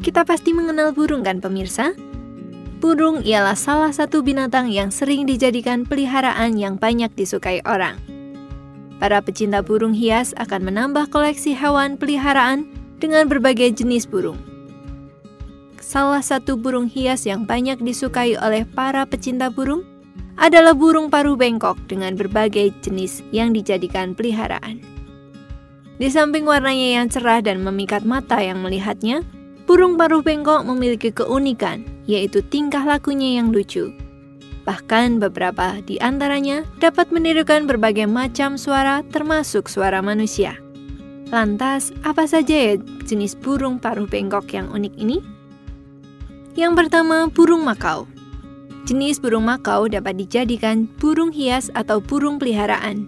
[0.00, 1.92] Kita pasti mengenal burung kan pemirsa?
[2.80, 8.00] Burung ialah salah satu binatang yang sering dijadikan peliharaan yang banyak disukai orang.
[8.96, 12.64] Para pecinta burung hias akan menambah koleksi hewan peliharaan
[12.96, 14.40] dengan berbagai jenis burung.
[15.84, 19.84] Salah satu burung hias yang banyak disukai oleh para pecinta burung
[20.40, 24.80] adalah burung paruh bengkok dengan berbagai jenis yang dijadikan peliharaan.
[26.00, 29.20] Di samping warnanya yang cerah dan memikat mata yang melihatnya,
[29.70, 33.94] burung paruh bengkok memiliki keunikan, yaitu tingkah lakunya yang lucu.
[34.66, 40.58] Bahkan beberapa di antaranya dapat menirukan berbagai macam suara termasuk suara manusia.
[41.30, 42.74] Lantas, apa saja ya
[43.06, 45.22] jenis burung paruh bengkok yang unik ini?
[46.58, 48.10] Yang pertama, burung makau.
[48.90, 53.06] Jenis burung makau dapat dijadikan burung hias atau burung peliharaan.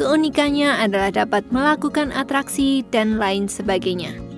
[0.00, 4.29] Keunikannya adalah dapat melakukan atraksi dan lain sebagainya.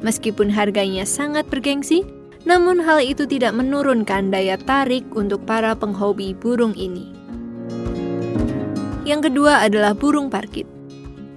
[0.00, 2.06] Meskipun harganya sangat bergengsi,
[2.46, 7.10] namun hal itu tidak menurunkan daya tarik untuk para penghobi burung ini.
[9.02, 10.68] Yang kedua adalah burung parkit.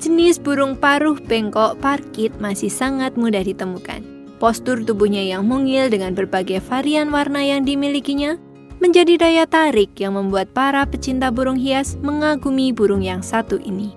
[0.01, 4.01] Jenis burung paruh bengkok parkit masih sangat mudah ditemukan.
[4.41, 8.41] Postur tubuhnya yang mungil dengan berbagai varian warna yang dimilikinya
[8.81, 13.93] menjadi daya tarik yang membuat para pecinta burung hias mengagumi burung yang satu ini.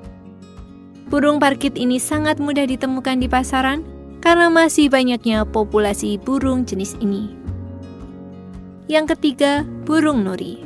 [1.09, 3.94] Burung parkit ini sangat mudah ditemukan di pasaran
[4.25, 7.29] karena masih banyaknya populasi burung jenis ini.
[8.89, 10.65] Yang ketiga, burung nuri.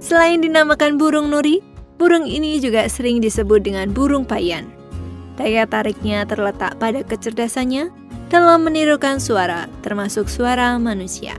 [0.00, 1.60] Selain dinamakan burung nuri,
[2.00, 4.64] burung ini juga sering disebut dengan burung payan.
[5.36, 7.92] Daya tariknya terletak pada kecerdasannya
[8.32, 11.36] dalam menirukan suara, termasuk suara manusia.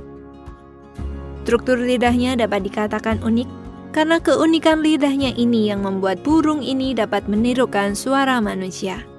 [1.42, 3.50] Struktur lidahnya dapat dikatakan unik
[3.96, 9.17] karena keunikan lidahnya ini yang membuat burung ini dapat menirukan suara manusia.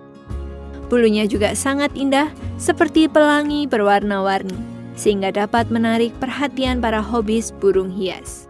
[0.88, 4.56] Bulunya juga sangat indah, seperti pelangi berwarna-warni,
[4.96, 8.48] sehingga dapat menarik perhatian para hobis burung hias.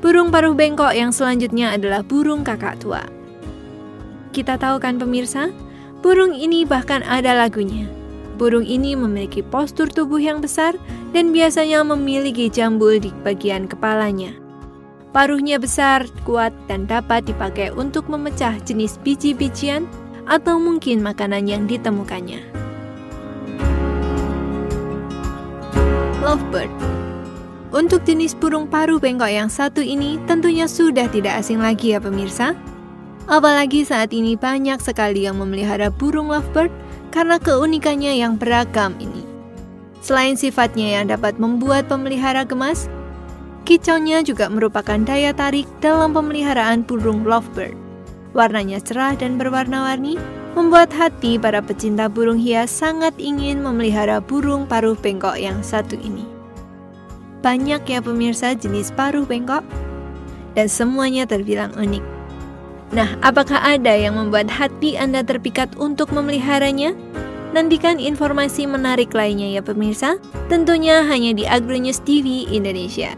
[0.00, 3.04] Burung paruh bengkok yang selanjutnya adalah burung kakak tua.
[4.32, 5.52] Kita tahu kan pemirsa,
[6.00, 7.88] burung ini bahkan ada lagunya.
[8.36, 10.74] Burung ini memiliki postur tubuh yang besar
[11.14, 14.34] dan biasanya memiliki jambul di bagian kepalanya.
[15.14, 19.86] Paruhnya besar, kuat, dan dapat dipakai untuk memecah jenis biji-bijian
[20.24, 22.40] atau mungkin makanan yang ditemukannya.
[26.24, 26.72] Lovebird
[27.68, 32.56] Untuk jenis burung paruh bengkok yang satu ini tentunya sudah tidak asing lagi ya pemirsa.
[33.28, 36.72] Apalagi saat ini banyak sekali yang memelihara burung lovebird
[37.12, 39.24] karena keunikannya yang beragam ini.
[40.04, 42.88] Selain sifatnya yang dapat membuat pemelihara gemas,
[43.64, 47.83] kicaunya juga merupakan daya tarik dalam pemeliharaan burung lovebird.
[48.34, 50.18] Warnanya cerah dan berwarna-warni,
[50.58, 56.26] membuat hati para pecinta burung hias sangat ingin memelihara burung paruh bengkok yang satu ini.
[57.46, 59.62] Banyak ya pemirsa jenis paruh bengkok,
[60.58, 62.02] dan semuanya terbilang unik.
[62.94, 66.94] Nah, apakah ada yang membuat hati Anda terpikat untuk memeliharanya?
[67.54, 70.18] Nantikan informasi menarik lainnya ya pemirsa,
[70.50, 73.14] tentunya hanya di Agronews TV Indonesia.